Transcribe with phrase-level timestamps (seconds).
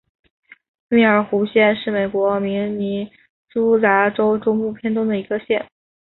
[0.89, 3.11] 密尔湖县是美国明尼
[3.53, 5.69] 苏达州中部偏东的一个县。